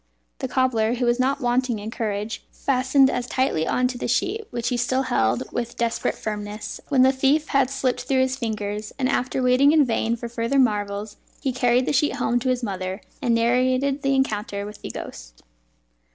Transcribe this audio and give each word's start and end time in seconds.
The 0.39 0.47
cobbler 0.47 0.95
(who 0.95 1.05
was 1.05 1.19
not 1.19 1.41
wanting 1.41 1.77
in 1.77 1.91
courage) 1.91 2.43
fastened 2.51 3.07
as 3.07 3.27
tightly 3.27 3.67
on 3.67 3.87
to 3.89 3.99
the 3.99 4.07
sheet, 4.07 4.47
which 4.49 4.69
he 4.69 4.75
still 4.77 5.03
held 5.03 5.43
with 5.51 5.77
desperate 5.77 6.15
firmness 6.15 6.81
when 6.89 7.03
the 7.03 7.11
thief 7.11 7.49
had 7.49 7.69
slipped 7.69 8.05
through 8.05 8.21
his 8.21 8.35
fingers; 8.35 8.91
and 8.97 9.07
after 9.07 9.43
waiting 9.43 9.73
in 9.73 9.85
vain 9.85 10.15
for 10.15 10.27
further 10.27 10.57
marvels, 10.57 11.17
he 11.39 11.53
carried 11.53 11.85
the 11.85 11.93
sheet 11.93 12.15
home 12.15 12.39
to 12.39 12.49
his 12.49 12.63
mother, 12.63 13.01
and 13.21 13.35
narrated 13.35 13.97
his 14.01 14.05
encounter 14.05 14.65
with 14.65 14.81
the 14.81 14.89
ghost. 14.89 15.43